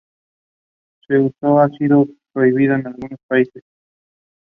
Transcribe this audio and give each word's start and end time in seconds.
The 1.09 1.31
following 1.39 1.77
morning 1.79 2.17
the 2.33 2.93
gang 2.99 3.17
catches 3.29 3.51
up. 3.55 3.63